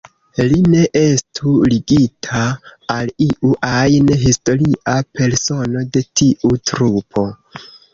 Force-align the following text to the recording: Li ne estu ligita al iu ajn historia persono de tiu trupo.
Li 0.51 0.57
ne 0.69 0.79
estu 1.01 1.51
ligita 1.73 2.41
al 2.97 3.13
iu 3.29 3.55
ajn 3.71 4.11
historia 4.27 4.99
persono 5.21 5.89
de 5.97 6.09
tiu 6.21 6.57
trupo. 6.75 7.33